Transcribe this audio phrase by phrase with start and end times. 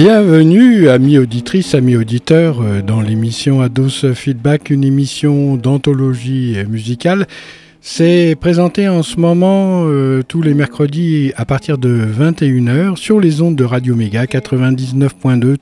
[0.00, 7.26] Bienvenue, amis auditrices, amis auditeurs, euh, dans l'émission Ados Feedback, une émission d'anthologie musicale.
[7.80, 13.42] C'est présenté en ce moment euh, tous les mercredis à partir de 21h sur les
[13.42, 15.56] ondes de Radio Méga 99.2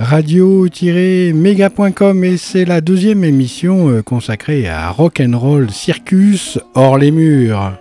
[0.00, 7.10] www.radio-méga.com et c'est la deuxième émission euh, consacrée à rock and roll circus hors les
[7.10, 7.74] murs.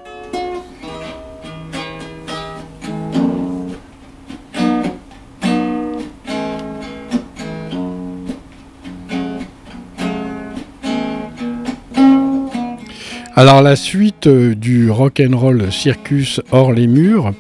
[13.36, 17.34] Alors la suite euh, du rock and roll circus hors les murs,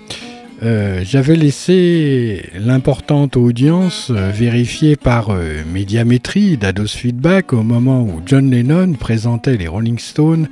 [0.64, 5.30] euh, j'avais laissé l'importante audience euh, vérifiée par
[5.72, 10.48] Médiamétrie d'Ados Feedback au moment où John Lennon présentait les Rolling Stones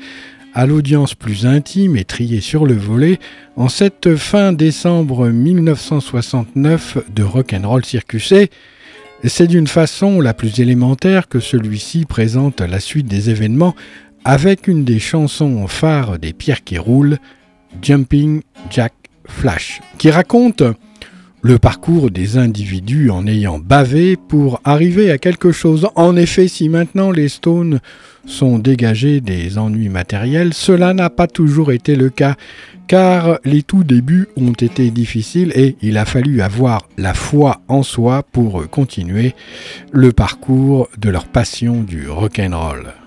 [0.54, 3.18] à l'audience plus intime et triée sur le volet
[3.56, 8.32] en cette fin décembre 1969 de Rock and Roll Circus.
[9.24, 13.76] C'est d'une façon la plus élémentaire que celui-ci présente la suite des événements
[14.26, 17.18] avec une des chansons phares des pierres qui roulent,
[17.82, 18.94] Jumping Jack
[19.26, 20.64] Flash, qui raconte
[21.42, 25.88] le parcours des individus en ayant bavé pour arriver à quelque chose.
[25.96, 27.80] En effet, si maintenant les Stones
[28.26, 32.36] sont dégagés des ennuis matériels, cela n'a pas toujours été le cas,
[32.88, 37.82] car les tout débuts ont été difficiles et il a fallu avoir la foi en
[37.82, 39.34] soi pour continuer
[39.92, 43.01] le parcours de leur passion du rock'n'roll.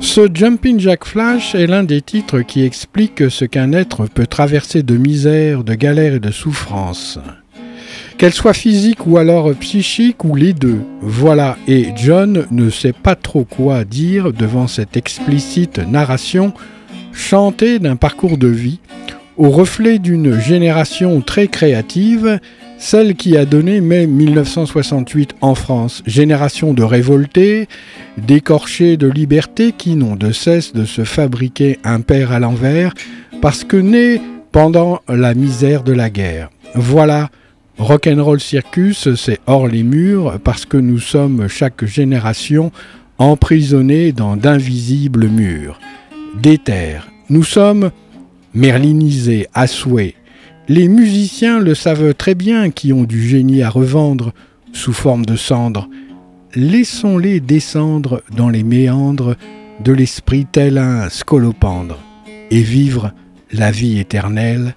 [0.00, 4.82] Ce Jumping Jack Flash est l'un des titres qui explique ce qu'un être peut traverser
[4.82, 7.18] de misère, de galère et de souffrance.
[8.16, 10.80] Qu'elle soit physique ou alors psychique ou les deux.
[11.00, 16.54] Voilà, et John ne sait pas trop quoi dire devant cette explicite narration
[17.12, 18.80] chantée d'un parcours de vie,
[19.36, 22.40] au reflet d'une génération très créative
[22.80, 27.68] celle qui a donné mai 1968 en France, génération de révoltés,
[28.16, 32.94] d'écorchés de liberté qui n'ont de cesse de se fabriquer un père à l'envers,
[33.42, 34.20] parce que nés
[34.50, 36.48] pendant la misère de la guerre.
[36.74, 37.28] Voilà,
[37.78, 42.72] Rock'n'Roll Circus, c'est hors les murs, parce que nous sommes chaque génération
[43.18, 45.78] emprisonnés dans d'invisibles murs.
[46.40, 47.90] D'éther, nous sommes
[48.54, 50.14] merlinisés à souhait,
[50.70, 54.32] les musiciens le savent très bien qui ont du génie à revendre
[54.72, 55.88] sous forme de cendres.
[56.54, 59.34] Laissons-les descendre dans les méandres
[59.82, 61.98] de l'esprit tel un scolopendre
[62.52, 63.12] et vivre
[63.52, 64.76] la vie éternelle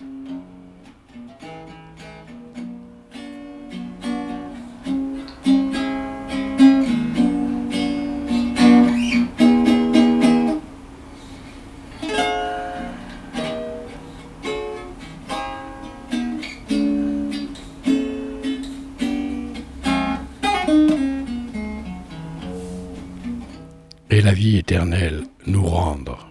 [24.57, 26.29] éternel nous rendre.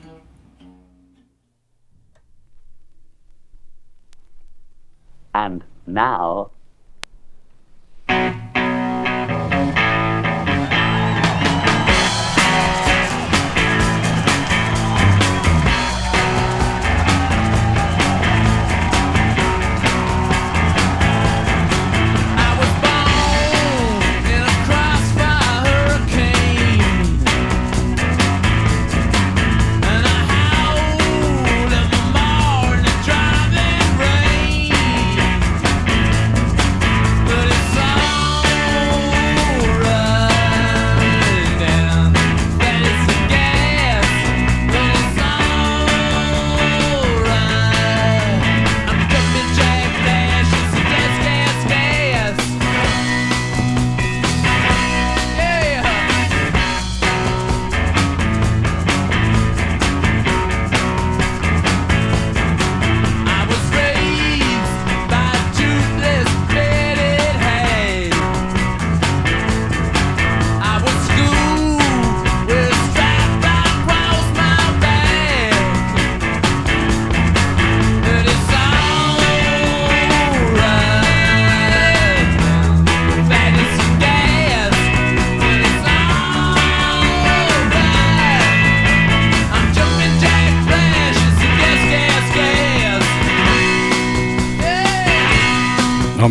[5.34, 6.51] And now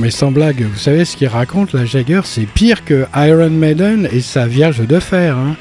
[0.09, 4.21] sans blague, vous savez ce qu'il raconte, la Jagger, c'est pire que Iron Maiden et
[4.21, 5.37] sa Vierge de Fer.
[5.37, 5.55] Hein.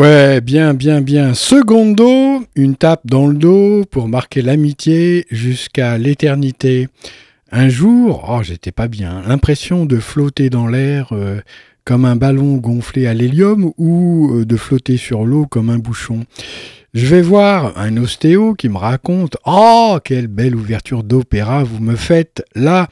[0.00, 1.34] Ouais, bien, bien, bien.
[1.34, 6.88] Secondo, une tape dans le dos pour marquer l'amitié jusqu'à l'éternité.
[7.52, 11.42] Un jour, oh, j'étais pas bien, l'impression de flotter dans l'air euh,
[11.84, 16.24] comme un ballon gonflé à l'hélium ou euh, de flotter sur l'eau comme un bouchon.
[16.94, 21.94] Je vais voir un ostéo qui me raconte Oh, quelle belle ouverture d'opéra vous me
[21.94, 22.88] faites là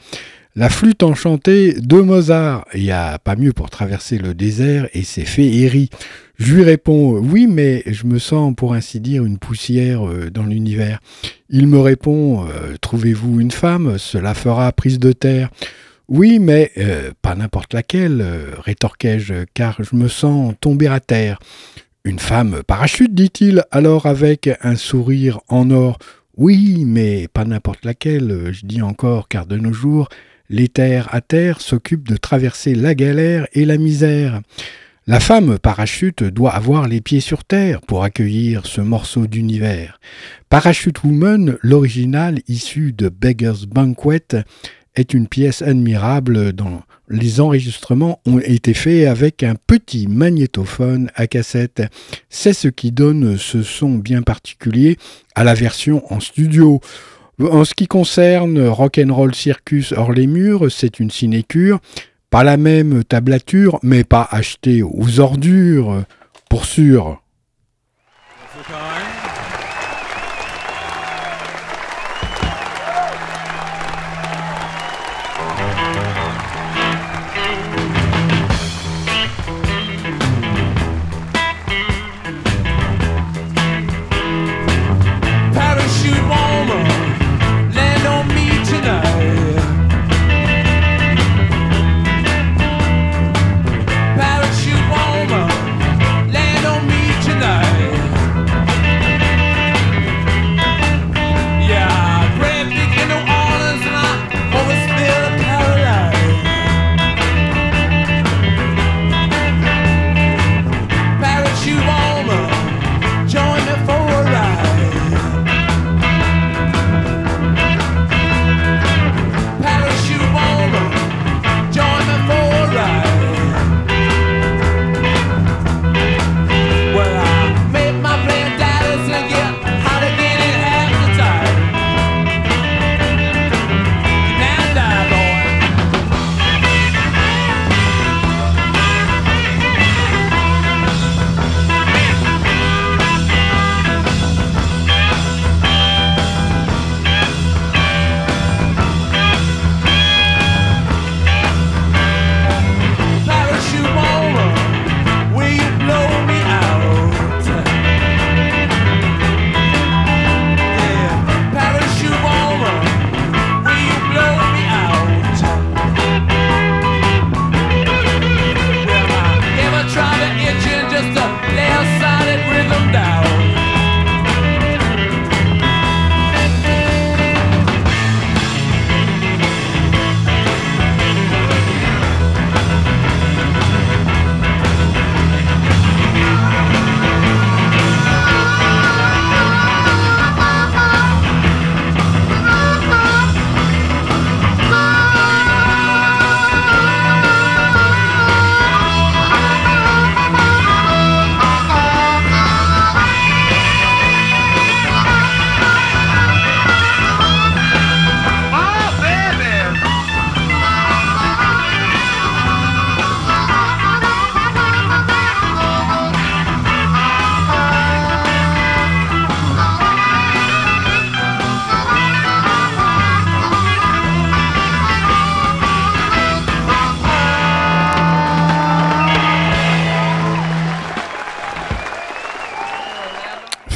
[0.56, 2.66] la flûte enchantée de Mozart.
[2.74, 5.88] Il n'y a pas mieux pour traverser le désert et ses féeries.
[6.38, 10.44] Je lui réponds Oui, mais je me sens, pour ainsi dire, une poussière euh, dans
[10.44, 11.00] l'univers.
[11.50, 13.98] Il me répond euh, Trouvez-vous une femme?
[13.98, 15.50] Cela fera prise de terre.
[16.06, 18.24] Oui, mais euh, pas n'importe laquelle,
[18.64, 21.40] rétorquai-je, car je me sens tomber à terre.
[22.04, 25.98] Une femme parachute, dit-il, alors avec un sourire en or.
[26.36, 30.08] Oui, mais pas n'importe laquelle, je dis encore, car de nos jours,
[30.48, 34.40] les terres à terre s'occupent de traverser la galère et la misère.
[35.08, 40.00] La femme parachute doit avoir les pieds sur terre pour accueillir ce morceau d'univers.
[40.50, 44.44] Parachute Woman, l'original issu de Beggar's Banquet,
[44.96, 51.26] est une pièce admirable dont les enregistrements ont été faits avec un petit magnétophone à
[51.26, 51.82] cassette.
[52.28, 54.98] C'est ce qui donne ce son bien particulier
[55.34, 56.82] à la version en studio.
[57.40, 61.80] En ce qui concerne Rock'n'Roll Circus hors les murs, c'est une sinécure.
[62.30, 66.04] Pas la même tablature, mais pas achetée aux ordures,
[66.50, 67.22] pour sûr.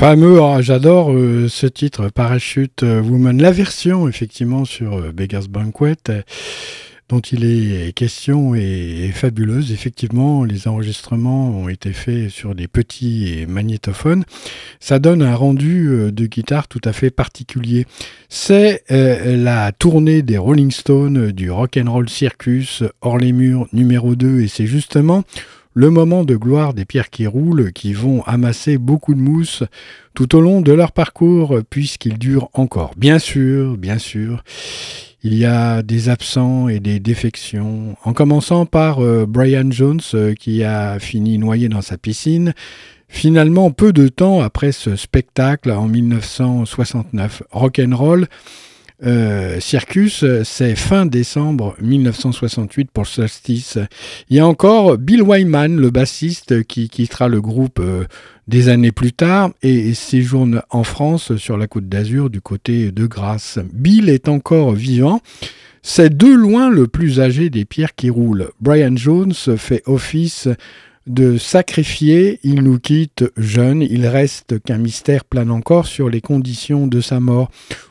[0.03, 3.41] Fameux, ah, j'adore euh, ce titre, Parachute euh, Woman.
[3.41, 5.95] La version, effectivement, sur euh, Beggar's Banquet,
[7.09, 9.71] dont il est question, est, fabuleuse.
[9.71, 14.25] Effectivement, les enregistrements ont été faits sur des petits magnétophones.
[14.81, 17.87] Ça donne un rendu de guitare tout à fait particulier.
[18.29, 24.49] C'est la tournée des Rolling Stones du Rock'n'Roll Circus hors les murs numéro 2, et
[24.49, 25.23] c'est justement
[25.75, 29.63] le moment de gloire des pierres qui roulent, qui vont amasser beaucoup de mousse
[30.15, 32.93] tout au long de leur parcours, puisqu'il dure encore.
[32.97, 34.45] Bien sûr, bien sûr,
[35.23, 40.35] il y a des absents et des défections, en commençant par euh, Brian Jones euh,
[40.35, 42.55] qui a fini noyé dans sa piscine,
[43.09, 47.45] finalement peu de temps après ce spectacle en 1969.
[47.53, 48.27] Rock'n'Roll
[49.05, 53.79] euh, Circus, c'est fin décembre 1968 pour solstice.
[54.29, 58.05] Il y a encore Bill Wyman, le bassiste, qui quittera le groupe euh,
[58.47, 63.07] des années plus tard et séjourne en France sur la côte d'Azur du côté de
[63.07, 63.59] Grasse.
[63.73, 65.21] Bill est encore vivant.
[65.83, 68.51] C'est de loin le plus âgé des pierres qui roulent.
[68.61, 70.49] Brian Jones fait office
[71.07, 76.87] de sacrifier, il nous quitte jeune, il reste qu'un mystère plane encore sur les conditions
[76.87, 77.51] de sa mort.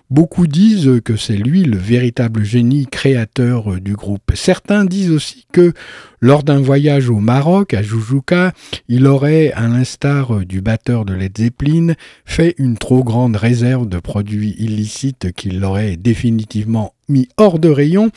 [0.09, 4.31] Beaucoup disent que c'est lui le véritable génie créateur du groupe.
[4.33, 5.71] Certains disent aussi que
[6.19, 8.51] lors d'un voyage au Maroc, à Jujuka,
[8.89, 11.93] il aurait, à l'instar du batteur de Led Zeppelin,
[12.25, 18.11] fait une trop grande réserve de produits illicites qui l'aurait définitivement mis hors de rayon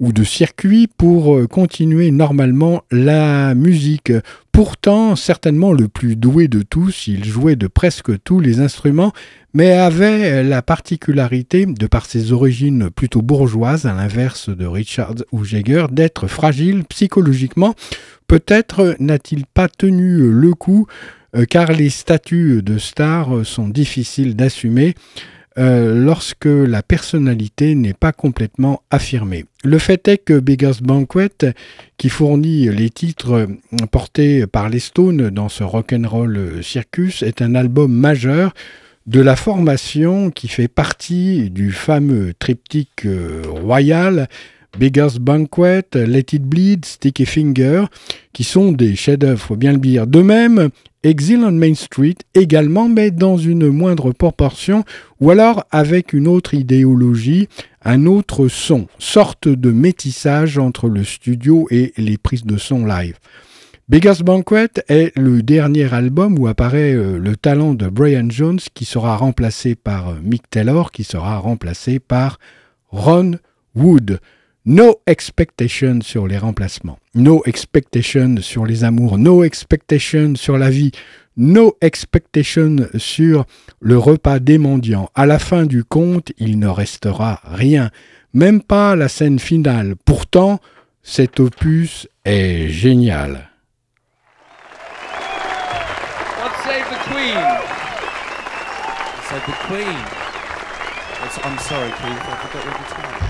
[0.00, 4.12] ou de circuit pour euh, continuer normalement la musique.
[4.52, 9.12] Pourtant, certainement le plus doué de tous, il jouait de presque tous les instruments,
[9.54, 15.44] mais avait la particularité, de par ses origines plutôt bourgeoises, à l'inverse de Richard ou
[15.44, 17.74] Jagger, d'être fragile psychologiquement.
[18.26, 20.86] Peut-être n'a-t-il pas tenu le coup,
[21.36, 24.94] euh, car les statuts de stars sont difficiles d'assumer.
[25.58, 29.44] Euh, lorsque la personnalité n'est pas complètement affirmée.
[29.64, 31.30] Le fait est que Beggar's Banquet,
[31.96, 33.48] qui fournit les titres
[33.90, 38.54] portés par les Stones dans ce rock'n'roll circus, est un album majeur
[39.08, 44.28] de la formation qui fait partie du fameux triptyque euh, royal
[44.76, 47.84] Beggar's Banquet, Let It Bleed, Sticky Finger,
[48.32, 50.06] qui sont des chefs-d'œuvre, bien le dire.
[50.06, 50.68] De même,
[51.04, 54.84] Exile on Main Street également, mais dans une moindre proportion,
[55.20, 57.48] ou alors avec une autre idéologie,
[57.84, 63.16] un autre son, sorte de métissage entre le studio et les prises de son live.
[63.88, 68.84] Beggar's Banquet est le dernier album où apparaît euh, le talent de Brian Jones qui
[68.84, 72.38] sera remplacé par euh, Mick Taylor, qui sera remplacé par
[72.90, 73.36] Ron
[73.74, 74.20] Wood.
[74.70, 80.90] No expectation sur les remplacements, no expectation sur les amours, no expectation sur la vie,
[81.38, 83.46] no expectation sur
[83.80, 85.08] le repas des mendiants.
[85.14, 87.90] À la fin du compte, il ne restera rien,
[88.34, 89.94] même pas la scène finale.
[90.04, 90.60] Pourtant,
[91.02, 93.48] cet opus est génial.
[101.44, 103.27] I'm sorry, swine.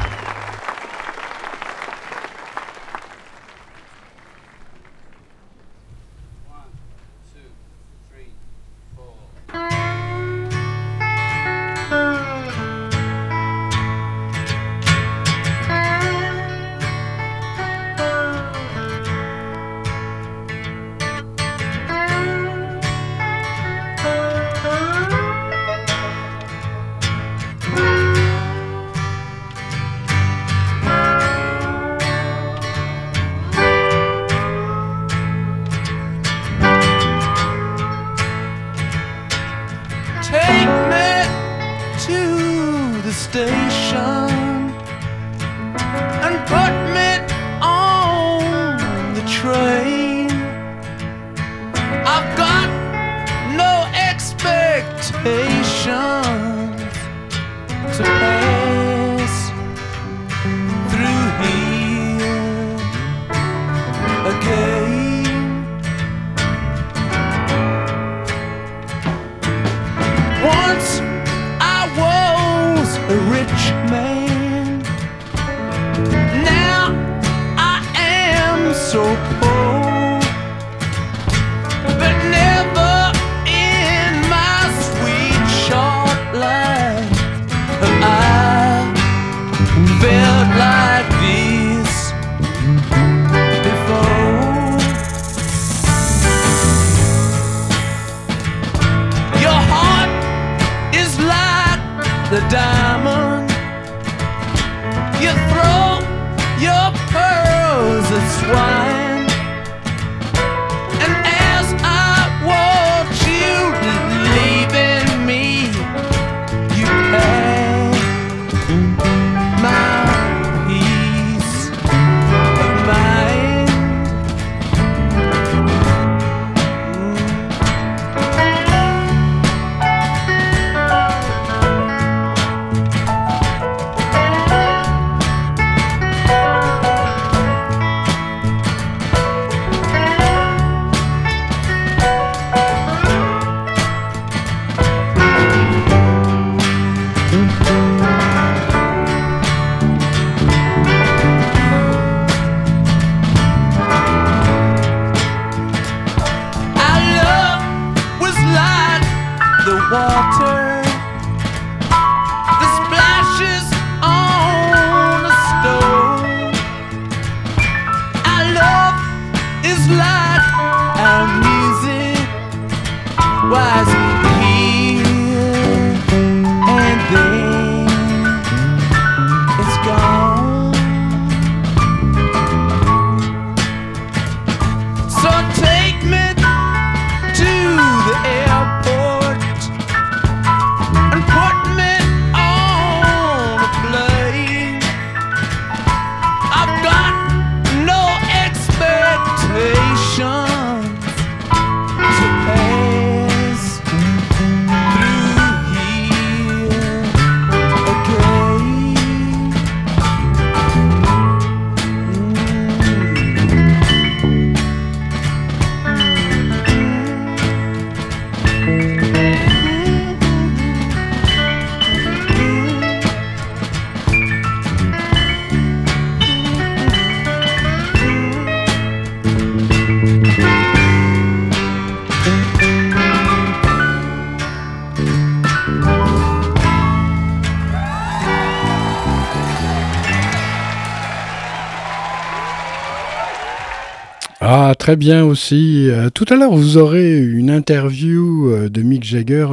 [244.89, 245.91] Très bien aussi.
[245.91, 249.47] Euh, tout à l'heure, vous aurez une interview euh, de Mick Jagger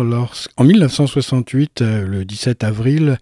[0.56, 3.18] en 1968, euh, le 17 avril.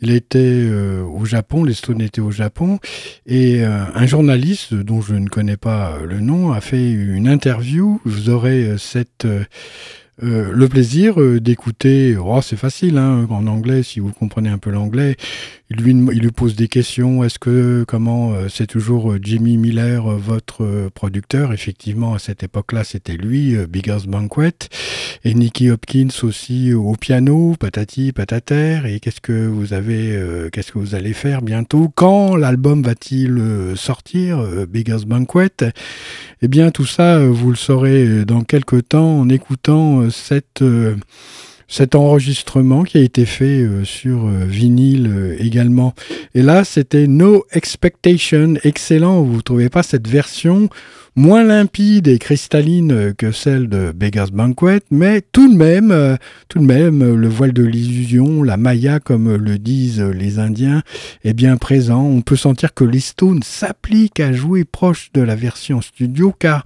[0.00, 0.70] Il était
[1.12, 2.78] au Japon, les Stones étaient au Japon,
[3.26, 8.00] et un journaliste dont je ne connais pas le nom a fait une interview.
[8.04, 8.76] Vous aurez
[10.20, 15.16] le plaisir d'écouter, oh, c'est facile hein, en anglais, si vous comprenez un peu l'anglais,
[15.70, 20.08] il lui, il lui pose des questions, est-ce que, comment, euh, c'est toujours Jimmy Miller,
[20.18, 24.52] votre producteur, effectivement à cette époque-là c'était lui, Biggers Banquet,
[25.24, 30.18] et Nicky Hopkins aussi au piano, patati patater, et qu'est-ce que vous avez,
[30.52, 33.42] qu'est-ce que vous allez faire bientôt, quand l'album va-t-il
[33.76, 35.72] sortir, Biggers Banquet?
[36.40, 40.10] Eh bien, tout ça, euh, vous le saurez euh, dans quelques temps en écoutant euh,
[40.10, 40.62] cette
[41.68, 45.94] cet enregistrement qui a été fait sur vinyle également.
[46.34, 49.22] Et là, c'était No Expectation, excellent.
[49.22, 50.70] Vous ne trouvez pas cette version
[51.18, 56.14] moins limpide et cristalline que celle de Beggar's Banquet, mais tout de même, euh,
[56.48, 60.82] tout de même, le voile de l'illusion, la maya comme le disent les Indiens,
[61.24, 62.04] est bien présent.
[62.04, 66.62] On peut sentir que les Stones s'appliquent à jouer proche de la version studio car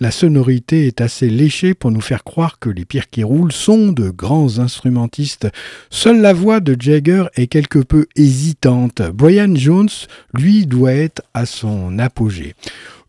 [0.00, 3.92] la sonorité est assez léchée pour nous faire croire que les pires qui roulent sont
[3.92, 5.48] de grands instrumentistes.
[5.90, 9.02] Seule la voix de Jagger est quelque peu hésitante.
[9.12, 9.90] Brian Jones,
[10.32, 12.54] lui, doit être à son apogée.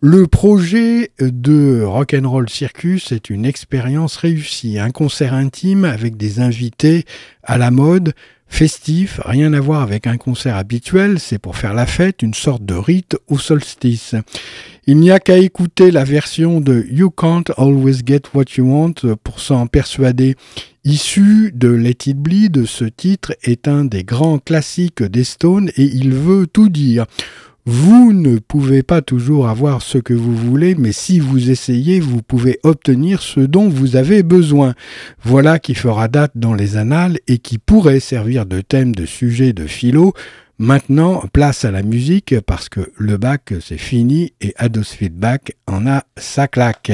[0.03, 7.05] Le projet de Rock'n'Roll Circus est une expérience réussie, un concert intime avec des invités
[7.43, 8.13] à la mode,
[8.47, 12.65] festif, rien à voir avec un concert habituel, c'est pour faire la fête, une sorte
[12.65, 14.15] de rite au solstice.
[14.87, 19.15] Il n'y a qu'à écouter la version de You Can't Always Get What You Want
[19.23, 20.35] pour s'en persuader.
[20.83, 25.83] Issu de Let It Bleed, ce titre est un des grands classiques des Stones et
[25.83, 27.05] il veut tout dire.
[27.65, 32.23] Vous ne pouvez pas toujours avoir ce que vous voulez, mais si vous essayez, vous
[32.23, 34.73] pouvez obtenir ce dont vous avez besoin.
[35.23, 39.53] Voilà qui fera date dans les annales et qui pourrait servir de thème de sujet
[39.53, 40.13] de philo.
[40.57, 45.85] Maintenant, place à la musique parce que le bac c'est fini et Ados Feedback en
[45.85, 46.91] a sa claque.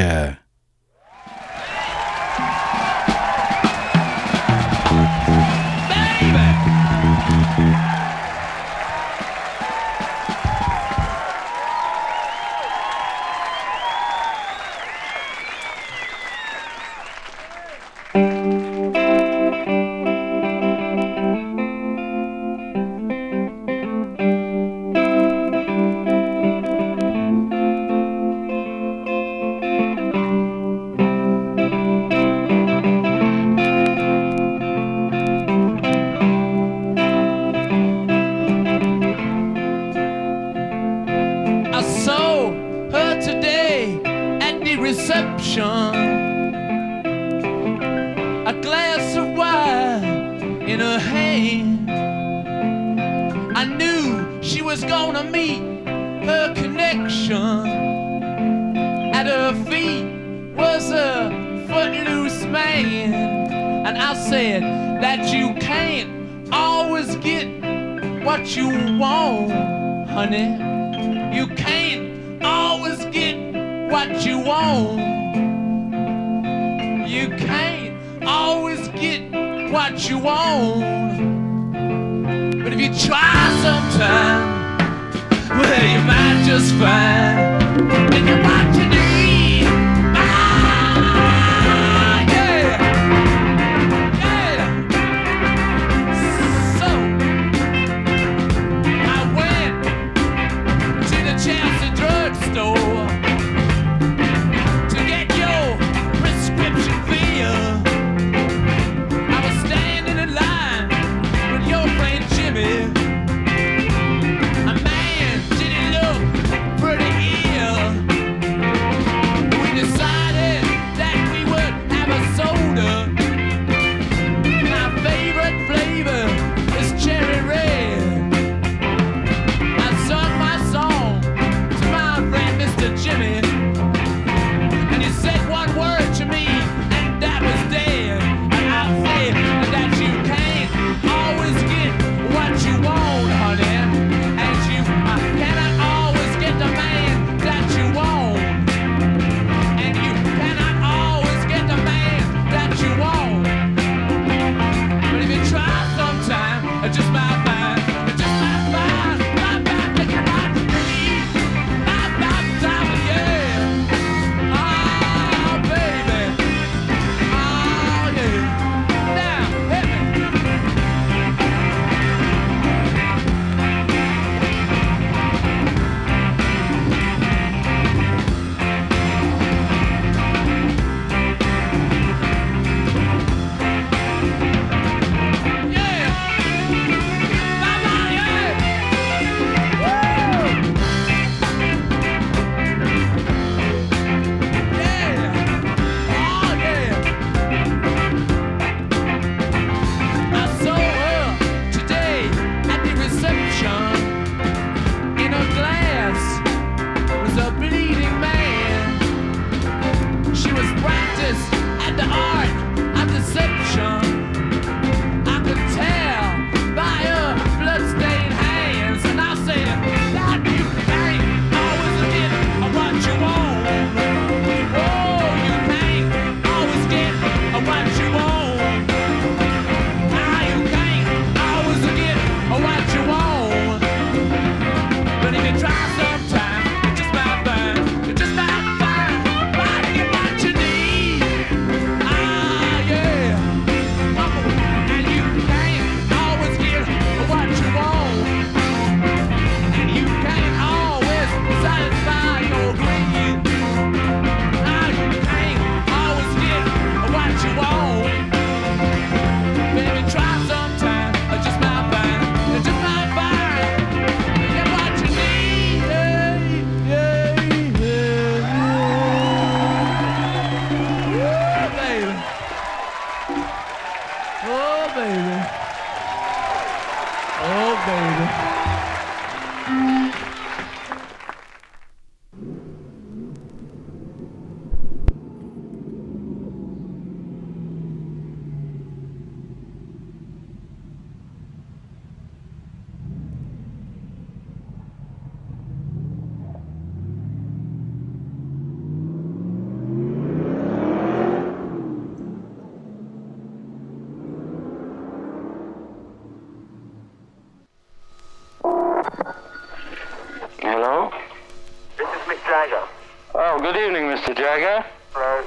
[313.36, 314.36] Oh, good evening, Mr.
[314.36, 314.86] Jagger.
[315.14, 315.46] Hello.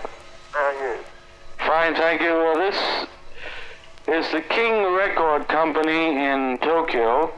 [0.53, 1.03] How are you?
[1.59, 2.31] Fine, thank you.
[2.35, 3.07] Well, this
[4.09, 7.33] is the King Record Company in Tokyo,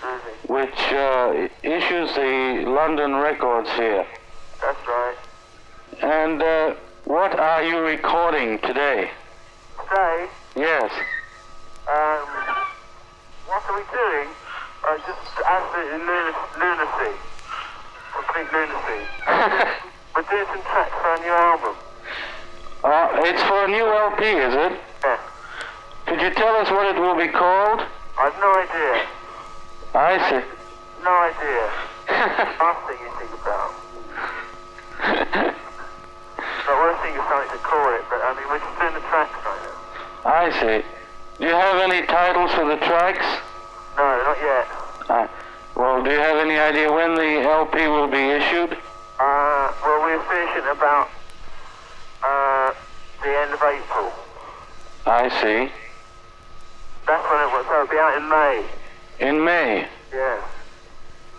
[0.00, 0.52] Susie.
[0.52, 4.06] which uh, issues the London records here.
[4.62, 5.16] That's right.
[6.02, 6.74] And uh,
[7.04, 9.10] what are you recording today?
[9.88, 10.90] Today, Yes.
[11.88, 12.26] um,
[13.46, 14.28] what are we doing?
[14.84, 15.98] Uh, just absolutely
[16.58, 17.18] lunacy.
[18.14, 19.00] Complete lunacy.
[20.14, 21.74] We're doing some tracks for a new album.
[22.84, 24.72] Uh, it's for a new LP, is it?
[25.04, 25.18] Yeah.
[26.06, 27.82] Could you tell us what it will be called?
[28.18, 29.06] I've no idea.
[29.94, 30.42] I see.
[31.04, 31.62] No idea.
[32.58, 33.74] Last thing you think about.
[36.68, 38.94] I want to think of something to call it, but I mean, we're just doing
[38.94, 39.76] the tracks right now.
[40.30, 40.84] I see.
[41.38, 43.26] Do you have any titles for the tracks?
[43.96, 44.66] No, not yet.
[45.08, 45.26] Uh,
[45.78, 48.72] well, do you have any idea when the LP will be issued?
[48.72, 51.08] Uh, well, we're finishing about
[52.22, 52.74] uh,
[53.22, 54.12] the end of April.
[55.06, 55.70] I see.
[57.06, 57.64] That's when it was.
[57.68, 58.66] So it'll be out in May.
[59.20, 59.86] In May.
[60.12, 60.42] Yeah.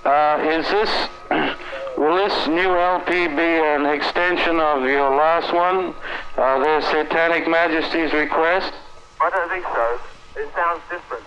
[0.05, 1.09] Uh, is this,
[1.97, 5.93] will this new LP be an extension of your last one,
[6.37, 8.73] uh, the Satanic Majesty's Request?
[9.19, 9.99] I don't think so.
[10.41, 11.25] It sounds different.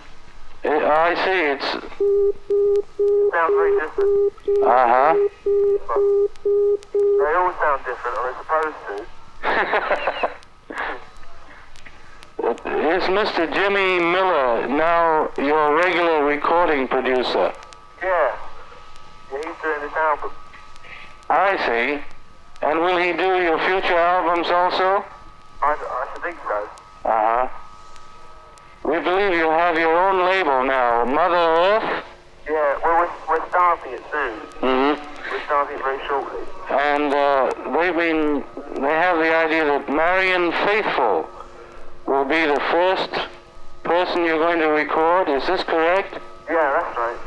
[0.65, 1.81] Uh, I see, it's, It
[3.33, 4.33] sounds very different.
[4.63, 5.13] uh-huh.
[6.93, 8.95] They all sound different, or they're supposed to.
[12.95, 13.53] it's Mr.
[13.53, 17.51] Jimmy Miller now your regular recording producer?
[18.01, 18.35] Yeah.
[19.31, 20.31] Yeah, he's doing this album.
[21.29, 22.01] I see.
[22.61, 25.03] And will he do your future albums also?
[25.61, 26.69] I, I should think so.
[27.03, 27.47] Uh-huh.
[28.83, 32.03] We believe you have your own label now, Mother Earth.
[32.45, 34.39] Yeah, well, we're, we're starting it soon.
[34.59, 35.31] Mm-hmm.
[35.31, 36.41] We're starting it very shortly.
[36.69, 38.43] And uh, they've been,
[38.81, 41.29] they have the idea that Marion Faithful
[42.05, 43.09] will be the first
[43.83, 45.29] person you're going to record.
[45.29, 46.15] Is this correct?
[46.49, 47.17] Yeah, that's right.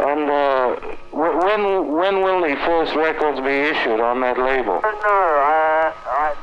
[0.00, 0.76] And uh,
[1.10, 4.78] wh- when when will the first records be issued on that label?
[4.78, 5.24] I don't know.
[5.42, 6.36] Uh, I,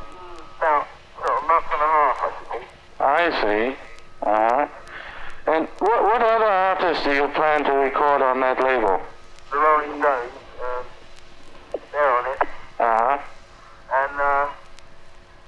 [0.57, 2.65] about sort of a month and a half, I think.
[2.99, 3.84] I see.
[4.25, 4.67] Uh-huh.
[5.45, 8.97] And what, what other artists do you plan to record on that label?
[9.51, 10.83] The Rolling Stones, um,
[11.93, 12.41] they're on it.
[12.81, 13.17] Uh-huh.
[13.93, 14.45] And, uh,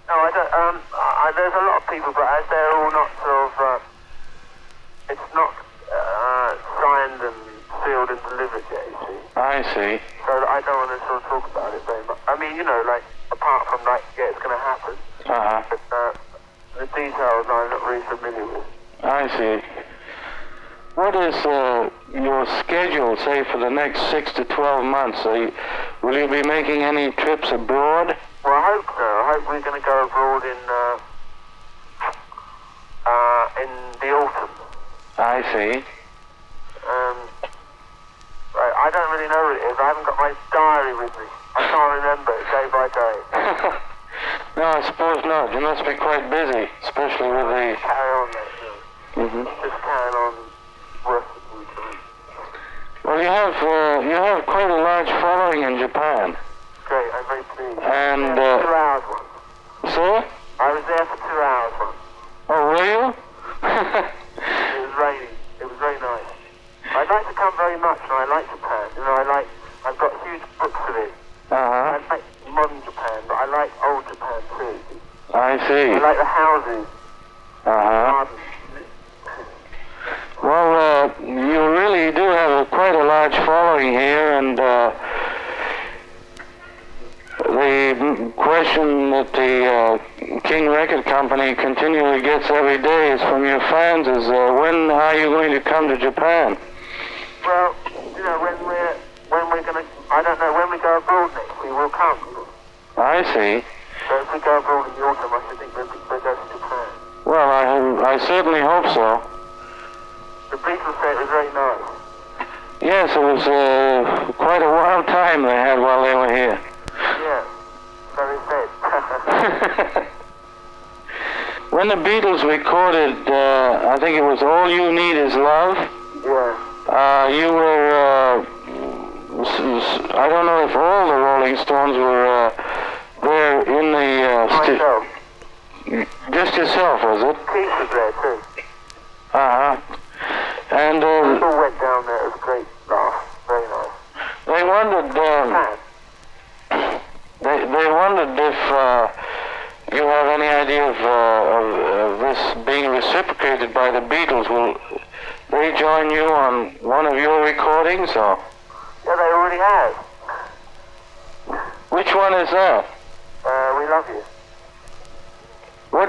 [0.07, 3.09] no, I don't, um, I, there's a lot of people, but as they're all not
[3.17, 3.79] sort of, uh,
[5.09, 5.51] it's not,
[5.89, 7.39] uh, signed and
[7.81, 9.17] sealed and delivered yet, you see.
[9.35, 9.93] I see.
[10.29, 12.21] So I don't want to sort of talk about it very much.
[12.29, 14.93] I mean, you know, like, apart from, like, yeah, it's going to happen.
[15.25, 15.65] Uh-huh.
[15.65, 16.13] But, uh,
[16.79, 18.65] the details I'm not really familiar with.
[19.03, 19.65] I see.
[20.95, 25.19] What is uh, your schedule, say, for the next six to twelve months?
[25.25, 25.51] Are you,
[26.01, 28.15] will you be making any trips abroad?
[28.43, 29.05] Well, I hope so.
[29.05, 30.97] I hope we're going to go abroad in, uh,
[33.05, 33.69] uh, in
[34.01, 34.49] the autumn.
[35.17, 35.77] I see.
[36.87, 37.17] Um,
[38.55, 39.77] I, I don't really know what it is.
[39.77, 41.25] I haven't got my diary with me.
[41.57, 43.77] I can't remember it day by day.
[44.57, 45.53] no, I suppose not.
[45.53, 47.77] You must be quite busy, especially with the.
[47.81, 48.53] Carry on, mate.
[49.15, 49.29] you know.
[49.29, 50.33] hmm Just carrying on
[51.05, 51.99] working week to week.
[53.03, 56.35] Well, you have uh, you have quite a large following in Japan,
[56.85, 57.79] Great, I'm very pleased.
[57.79, 58.56] and uh,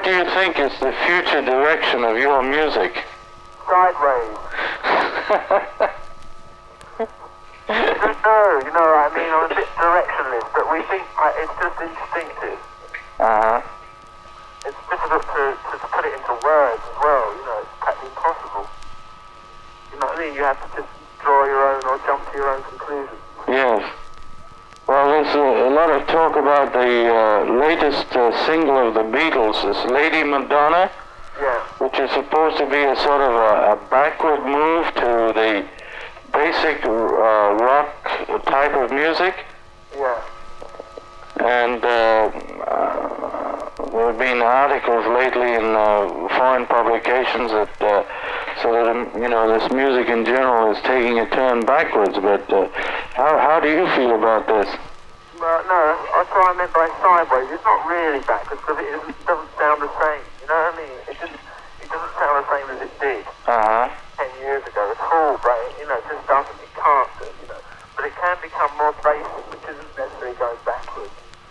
[0.09, 3.05] do you think is the future direction of your music?
[3.68, 4.40] Sideways.
[7.68, 11.77] know, you know, I mean, I'm a bit directionless, but we think uh, it's just
[11.77, 12.57] instinctive.
[13.21, 13.61] Uh huh.
[14.64, 18.09] It's difficult to, to, to put it into words as well, you know, it's practically
[18.09, 18.64] impossible.
[19.92, 20.33] You know what I mean?
[20.40, 20.88] You have to just
[21.21, 23.21] draw your own or jump to your own conclusions.
[23.44, 23.85] Yes.
[24.88, 29.03] Well, there's a, a lot of talk about the uh, latest uh, single of the
[29.03, 30.90] Beatles, this Lady Madonna,
[31.38, 35.66] Yeah, which is supposed to be a sort of a, a backward move to the
[36.33, 39.35] basic uh, rock type of music.
[39.94, 40.20] yeah,
[41.40, 42.31] And uh,
[42.66, 48.03] uh, there have been articles lately in uh, foreign publications that uh,
[48.62, 52.14] so that um, you know this music in general is taking a turn backwards.
[52.18, 52.68] But uh,
[53.14, 54.68] how how do you feel about this?
[55.38, 55.83] Well, no,
[56.18, 57.46] that's what I meant by sideways.
[57.55, 60.24] It's not really backwards because it isn't, doesn't sound the same.
[60.42, 60.96] You know what I mean?
[61.07, 61.35] It just
[61.81, 63.87] it doesn't sound the same as it did Uh huh.
[64.18, 65.38] ten years ago at all.
[65.38, 66.59] But you know, it just doesn't.
[66.61, 67.31] It can't do.
[67.31, 67.61] You know,
[67.94, 70.78] but it can become more basic, which isn't necessarily going backwards.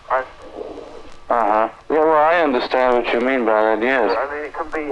[0.10, 0.20] I,
[1.30, 1.68] Uh huh.
[1.90, 2.00] Yeah.
[2.04, 3.82] Well, I understand what you mean by that.
[3.84, 4.08] Yes.
[4.16, 4.86] I mean, it can be.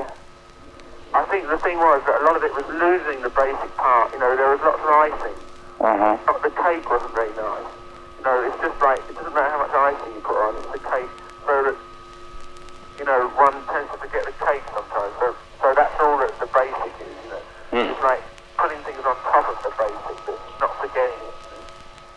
[1.15, 4.11] I think the thing was that a lot of it was losing the basic part.
[4.11, 5.37] You know, there was lots of icing.
[5.79, 6.15] Uh huh.
[6.27, 7.71] But the cake wasn't very nice.
[8.19, 10.71] You know, it's just like it doesn't matter how much icing you put on, it's
[10.75, 11.11] the cake.
[11.47, 11.77] So that
[12.99, 15.13] you know, one tends to forget the cake sometimes.
[15.23, 15.27] So,
[15.63, 17.15] so that's all that the basic is.
[17.23, 17.43] You know,
[17.75, 17.91] Mm.
[17.91, 18.23] it's like
[18.59, 21.35] putting things on top of the basic, but not forgetting it.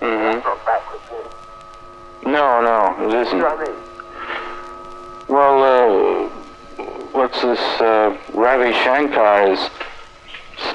[0.06, 0.36] Mhm.
[0.38, 1.02] It's not backwards.
[1.10, 1.30] Really.
[2.24, 3.38] No, no, it isn't.
[3.38, 3.76] what I mean?
[5.28, 6.28] Well, uh,
[7.12, 7.60] what's this?
[7.80, 9.58] Uh, Ravi Shankar is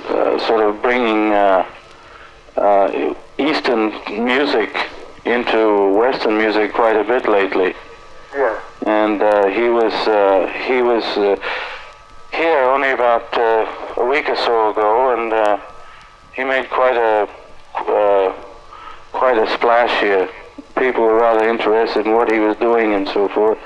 [0.10, 1.66] uh, sort of bringing uh,
[2.58, 3.92] uh, Eastern
[4.26, 4.76] music
[5.26, 7.74] into Western music quite a bit lately,
[8.36, 8.60] Yeah.
[8.86, 11.36] and uh, he was uh, he was uh,
[12.32, 13.66] here only about uh,
[13.98, 15.58] a week or so ago, and uh,
[16.34, 17.28] he made quite a
[17.76, 18.34] uh,
[19.12, 20.30] quite a splash here.
[20.78, 23.58] People were rather interested in what he was doing and so forth.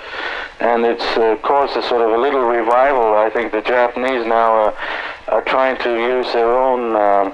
[0.60, 3.16] And it's uh, caused a sort of a little revival.
[3.16, 4.74] I think the Japanese now uh,
[5.30, 7.34] are trying to use their own uh,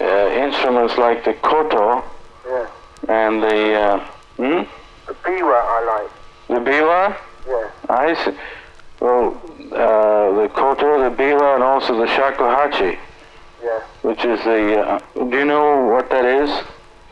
[0.00, 0.04] uh,
[0.34, 2.04] instruments like the koto
[2.46, 2.66] Yeah.
[3.08, 3.98] and the uh,
[4.36, 4.62] hmm?
[5.06, 6.10] The biwa I like.
[6.64, 7.16] the biwa.
[7.48, 7.70] Yeah.
[7.88, 8.36] I see.
[9.00, 9.34] Well,
[9.72, 12.96] uh, the koto, the biwa, and also the shakuhachi,
[13.64, 13.80] Yeah.
[14.02, 14.80] which is the.
[14.80, 16.50] Uh, do you know what that is?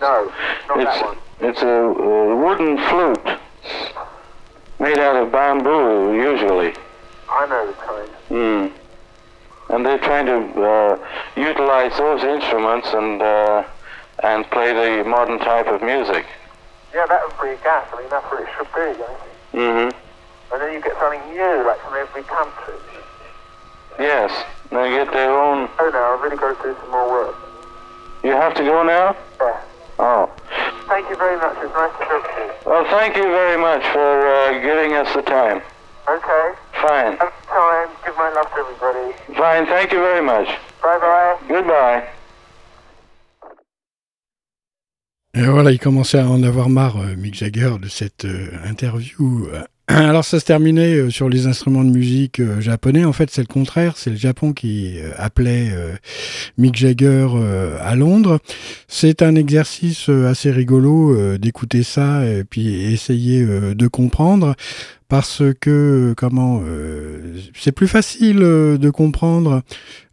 [0.00, 0.32] No,
[0.68, 1.16] not it's that one.
[1.40, 3.38] It's a, wooden flute
[4.78, 6.74] made out of bamboo, usually.
[7.28, 8.10] I know the kind.
[8.30, 8.72] Mm.
[9.70, 10.98] And they're trying to uh,
[11.36, 13.64] utilize those instruments and uh,
[14.22, 16.26] and play the modern type of music.
[16.92, 17.86] Yeah, that would be a gas.
[17.92, 19.52] I mean, that's what it should be, I think.
[19.52, 22.74] hmm And then you get something new, like from every country.
[23.98, 24.32] Yes,
[24.70, 25.68] they get their own.
[25.78, 27.36] Oh no, I've really got to do some more work.
[28.24, 29.16] You have to go now.
[29.40, 29.60] Yeah.
[30.02, 30.30] Oh.
[30.88, 31.56] Thank you very much.
[31.60, 32.50] It's nice to talk to you.
[32.64, 35.60] Well, thank you very much for uh, giving us the time.
[36.08, 36.46] Okay.
[36.80, 37.18] Fine.
[37.18, 37.88] Have a time.
[38.04, 39.12] Give my love to everybody.
[39.36, 39.66] Fine.
[39.66, 40.48] Thank you very much.
[40.82, 41.36] Bye bye.
[41.48, 42.02] Goodbye.
[45.34, 49.48] Et voilà, il commençait à en avoir marre, euh, Mick Jagger, de cette euh, interview.
[49.96, 53.04] Alors ça se terminait euh, sur les instruments de musique euh, japonais.
[53.04, 53.94] En fait, c'est le contraire.
[53.96, 55.72] C'est le Japon qui euh, appelait
[56.58, 57.28] Mick Jagger
[57.80, 58.38] à Londres.
[58.86, 64.54] C'est un exercice assez rigolo d'écouter ça et puis essayer de comprendre.
[65.10, 69.62] Parce que comment euh, c'est plus facile euh, de comprendre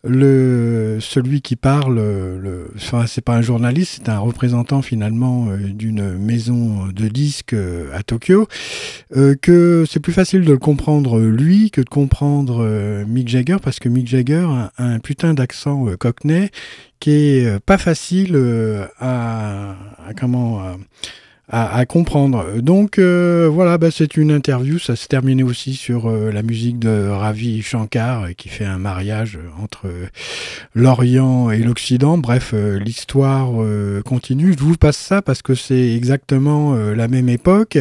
[0.03, 1.99] le celui qui parle.
[1.99, 7.07] euh, Le, enfin, c'est pas un journaliste, c'est un représentant finalement euh, d'une maison de
[7.09, 7.55] disques
[7.93, 8.47] à Tokyo.
[9.15, 13.77] Euh, que c'est plus facile de le comprendre lui que de comprendre Mick Jagger parce
[13.77, 16.49] que Mick Jagger a, a un putain d'accent cockney
[16.99, 18.35] qui est pas facile
[18.99, 19.75] à,
[20.07, 20.75] à comment à,
[21.49, 22.61] à, à comprendre.
[22.61, 24.79] Donc euh, voilà, bah, c'est une interview.
[24.79, 28.77] Ça s'est terminé aussi sur euh, la musique de Ravi Shankar euh, qui fait un
[28.77, 30.07] mariage euh, entre euh,
[30.73, 32.17] l'Orient et l'Occident.
[32.17, 33.51] Bref, l'histoire
[34.03, 34.53] continue.
[34.57, 37.77] Je vous passe ça parce que c'est exactement la même époque.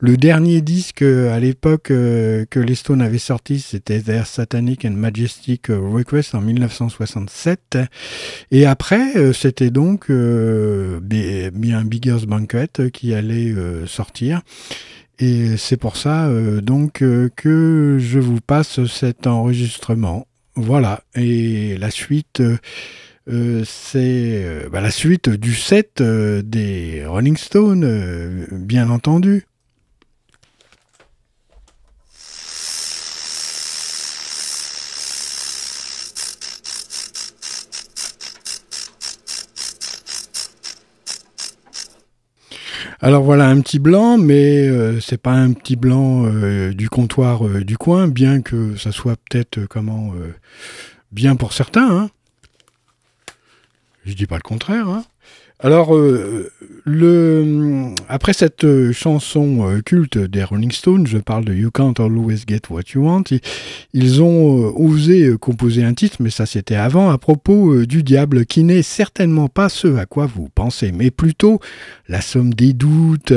[0.00, 5.66] Le dernier disque à l'époque que les Stones avaient sorti, c'était Their Satanic and Majestic
[5.68, 7.78] Request en 1967.
[8.50, 14.40] Et après, c'était donc bien Bigger's Banquet qui allait euh, sortir.
[15.18, 16.28] Et c'est pour ça
[16.60, 16.94] donc
[17.36, 20.26] que je vous passe cet enregistrement.
[20.56, 21.04] Voilà.
[21.14, 22.42] Et la suite,
[23.64, 29.46] c'est bah, la suite du set des Rolling Stones, bien entendu.
[43.04, 47.46] Alors voilà un petit blanc, mais euh, c'est pas un petit blanc euh, du comptoir
[47.46, 50.14] euh, du coin, bien que ça soit peut-être comment
[51.12, 51.86] bien pour certains.
[51.86, 52.10] Hein.
[54.06, 54.88] Je dis pas le contraire.
[54.88, 55.04] Hein.
[55.60, 56.50] Alors, euh,
[58.08, 62.42] après cette euh, chanson euh, culte des Rolling Stones, je parle de You Can't Always
[62.46, 63.22] Get What You Want,
[63.92, 68.64] ils ont osé composer un titre, mais ça c'était avant, à propos du diable, qui
[68.64, 71.60] n'est certainement pas ce à quoi vous pensez, mais plutôt
[72.08, 73.32] la somme des doutes,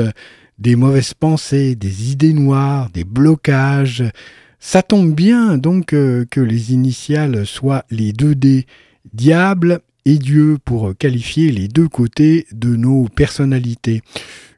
[0.58, 4.02] des mauvaises pensées, des idées noires, des blocages.
[4.58, 8.66] Ça tombe bien donc que les initiales soient les 2D,
[9.14, 14.00] diable et Dieu pour qualifier les deux côtés de nos personnalités.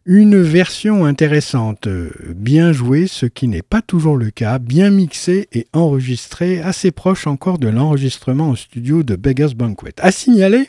[0.06, 1.88] Une version intéressante,
[2.36, 7.26] bien jouée, ce qui n'est pas toujours le cas, bien mixée et enregistrée, assez proche
[7.26, 9.92] encore de l'enregistrement au studio de Beggar's Banquet.
[9.98, 10.68] À signaler,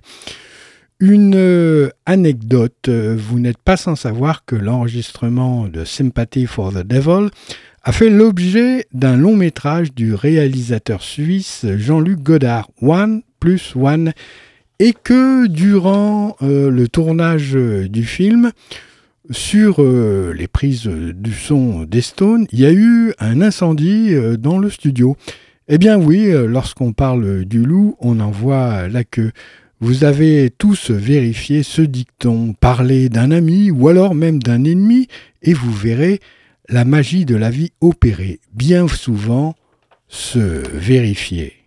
[0.99, 7.29] une anecdote, vous n'êtes pas sans savoir que l'enregistrement de Sympathy for the Devil
[7.83, 14.13] a fait l'objet d'un long métrage du réalisateur suisse Jean-Luc Godard, One plus One
[14.81, 18.51] et que durant euh, le tournage du film,
[19.29, 24.37] sur euh, les prises du son des Stones, il y a eu un incendie euh,
[24.37, 25.15] dans le studio.
[25.67, 29.31] Eh bien oui, lorsqu'on parle du loup, on en voit la queue.
[29.81, 35.07] Vous avez tous vérifié ce dicton, parler d'un ami ou alors même d'un ennemi,
[35.43, 36.19] et vous verrez
[36.69, 39.53] la magie de la vie opérer, bien souvent
[40.07, 40.39] se
[40.73, 41.60] vérifier.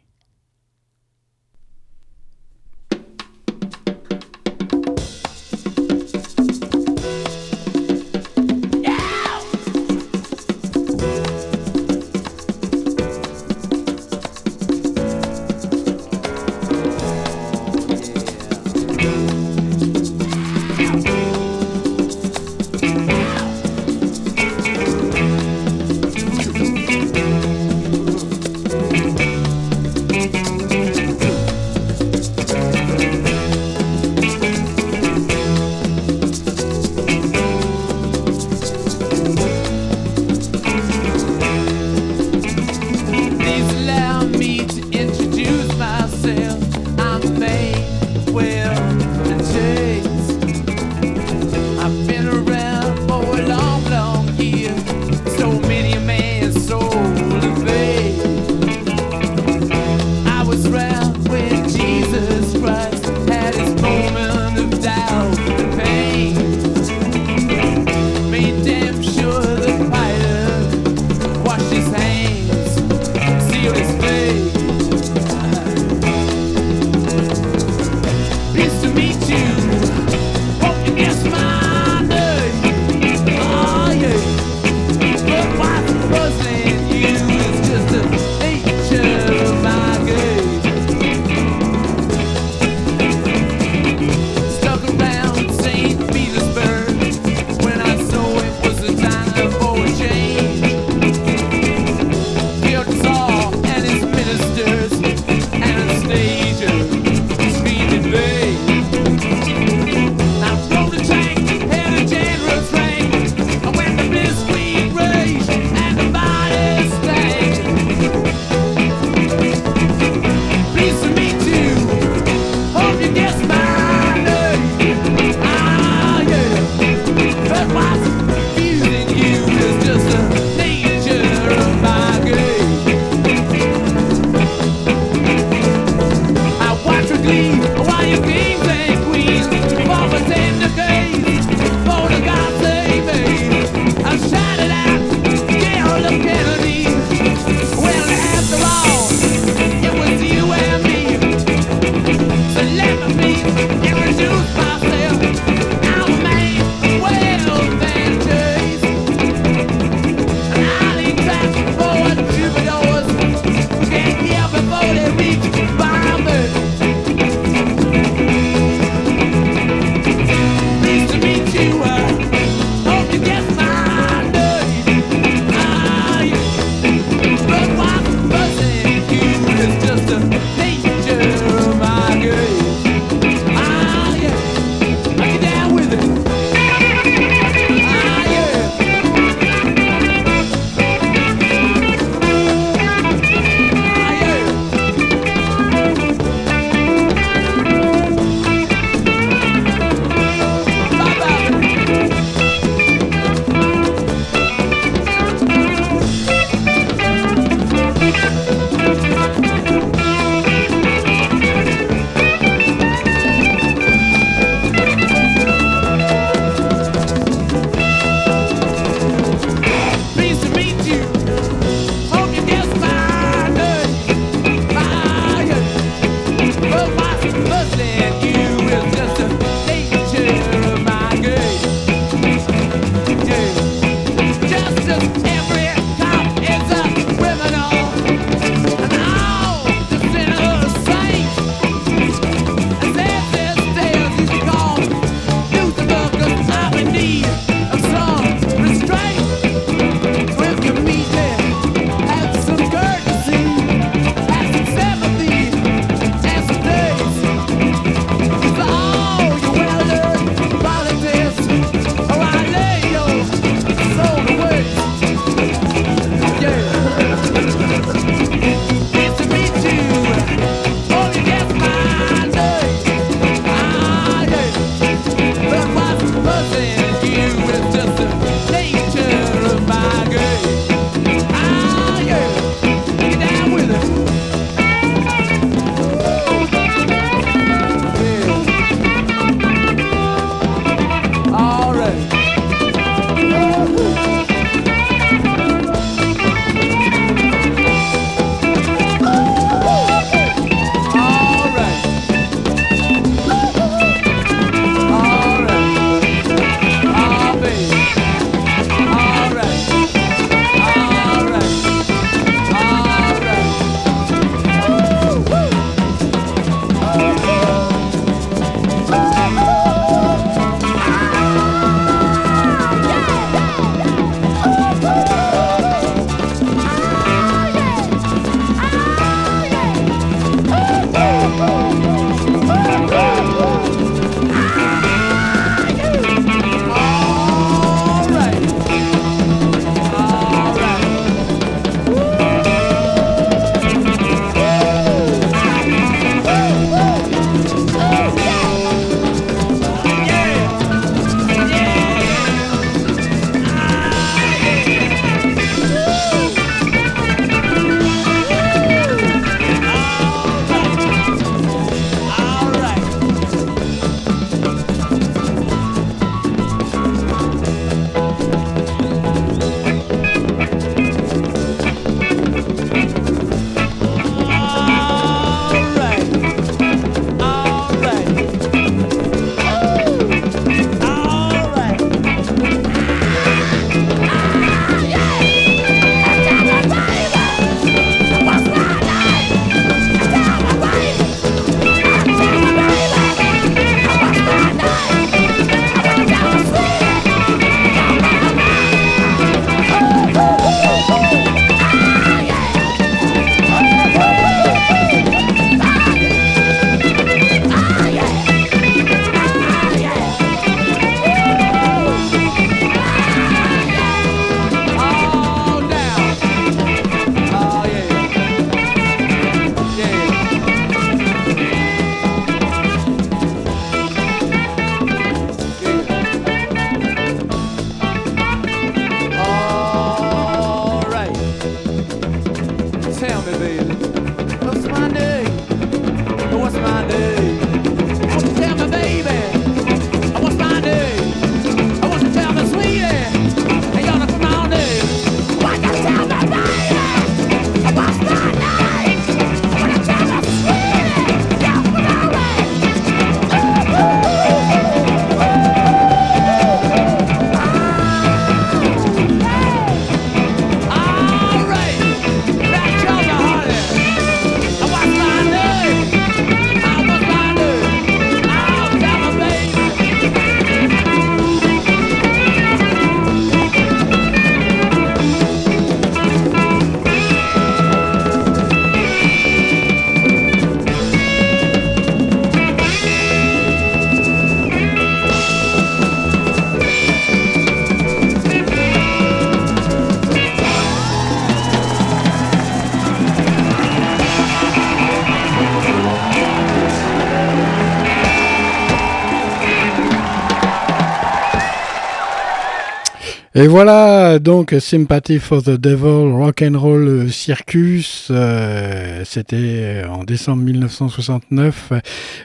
[503.45, 508.09] Et voilà donc Sympathy for the Devil Rock and Roll Circus.
[508.11, 511.72] Euh, c'était en décembre 1969.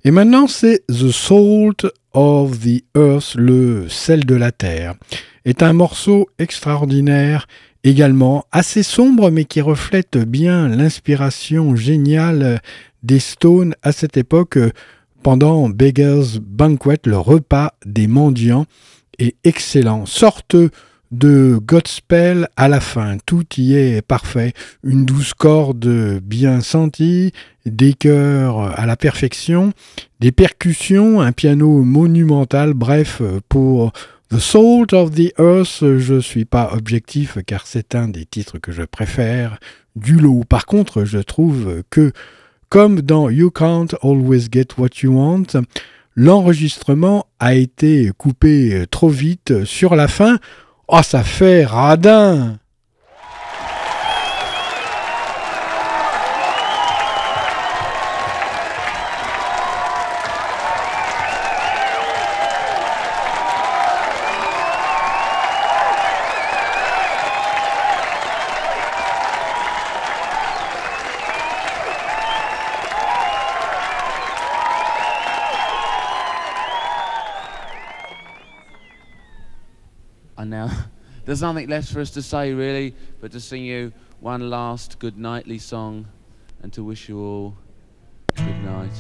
[0.05, 4.95] Et maintenant, c'est The Salt of the Earth, le sel de la terre.
[5.49, 7.47] Est un morceau extraordinaire,
[7.83, 12.61] également assez sombre, mais qui reflète bien l'inspiration géniale
[13.03, 14.59] des Stones à cette époque
[15.23, 18.67] pendant Beggar's Banquet, le repas des mendiants,
[19.19, 20.05] est excellent.
[20.05, 20.55] Sorte
[21.13, 23.17] de Godspell à la fin.
[23.25, 24.53] Tout y est parfait.
[24.85, 27.33] Une douce corde bien sentie,
[27.65, 29.73] des chœurs à la perfection,
[30.21, 32.75] des percussions, un piano monumental.
[32.75, 33.93] Bref, pour
[34.31, 38.73] The Salt of the Earth, je suis pas objectif car c'est un des titres que
[38.73, 39.59] je préfère
[39.97, 40.45] du lot.
[40.47, 42.13] Par contre, je trouve que,
[42.69, 45.63] comme dans You Can't Always Get What You Want,
[46.15, 50.39] l'enregistrement a été coupé trop vite sur la fin.
[50.89, 52.59] Oh, ça fait radin
[81.29, 85.19] there's nothing left for us to say really, but to sing you one last good
[85.19, 86.09] nightly song
[86.63, 87.55] and to wish you all
[88.35, 88.91] good night.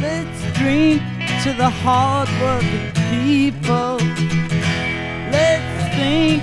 [0.00, 1.00] Let's drink
[1.44, 3.98] to the hard-working people.
[5.30, 6.42] Let's think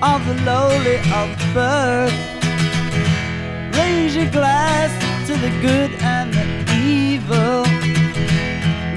[0.00, 2.35] of the lowly of birth
[3.86, 4.90] raise your glass
[5.26, 7.62] to the good and the evil.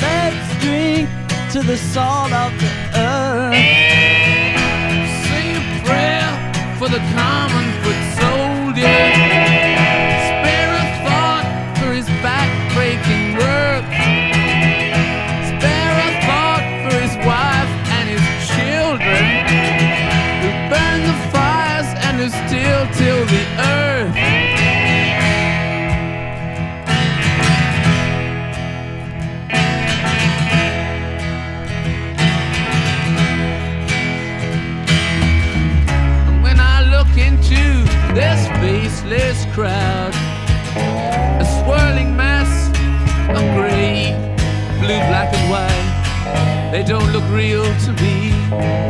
[0.06, 1.10] Let's drink
[1.54, 3.54] to the salt of the earth.
[5.26, 6.32] Say a prayer
[6.80, 9.00] for the common foot soldier.
[10.30, 11.48] Spare a thought
[11.80, 13.86] for his back-breaking work.
[15.52, 19.24] Spare a thought for his wife and his children
[20.42, 23.44] who burn the fires and who still till the
[23.76, 24.39] earth.
[47.30, 48.89] Real to me.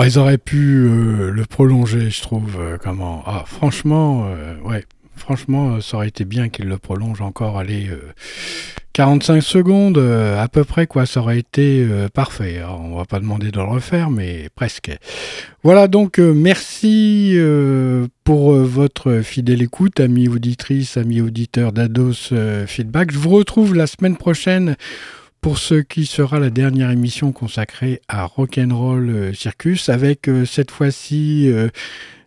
[0.00, 2.56] Oh, ils auraient pu euh, le prolonger, je trouve.
[2.58, 4.86] euh, comment Ah, franchement, euh, ouais.
[5.14, 7.58] Franchement, ça aurait été bien qu'il le prolonge encore.
[7.58, 8.00] Allez, euh,
[8.94, 11.04] 45 secondes, à peu près, quoi.
[11.04, 12.56] Ça aurait été parfait.
[12.56, 14.90] Alors, on va pas demander de le refaire, mais presque.
[15.62, 17.38] Voilà, donc, merci
[18.24, 22.32] pour votre fidèle écoute, amis auditrices, amis auditeurs d'Ados
[22.66, 23.12] Feedback.
[23.12, 24.76] Je vous retrouve la semaine prochaine
[25.40, 30.70] pour ce qui sera la dernière émission consacrée à Rock'n'Roll euh, Circus, avec euh, cette
[30.70, 31.68] fois-ci euh,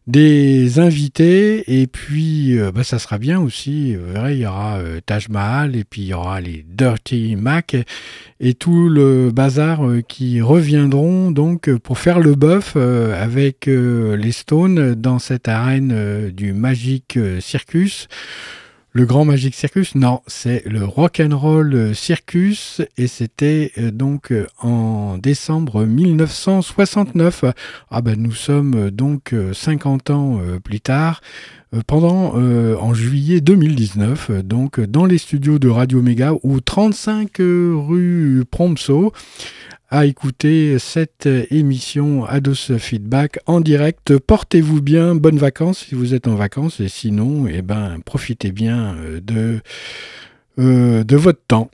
[0.07, 3.95] des invités, et puis bah, ça sera bien aussi,
[4.27, 7.77] il y aura Taj Mahal, et puis il y aura les Dirty Mac,
[8.41, 15.19] et, tout le bazar qui reviendront donc pour faire le bœuf avec les Stones dans
[15.19, 18.09] cette arène du Magic Circus.
[18.95, 24.45] Le Grand Magic Circus Non, c'est le Rock'n'Roll euh, Circus et c'était euh, donc euh,
[24.59, 27.45] en décembre 1969.
[27.89, 31.21] Ah ben nous sommes donc euh, 50 ans plus tard,
[31.87, 37.73] pendant en juillet 2019, euh, donc dans les studios de Radio Méga au 35 euh,
[37.75, 39.11] rue Promso
[39.93, 44.17] à écouter cette émission Ados Feedback en direct.
[44.17, 48.95] Portez-vous bien, bonnes vacances si vous êtes en vacances et sinon, eh ben, profitez bien
[48.95, 49.61] euh, de,
[50.57, 51.69] euh, de votre temps.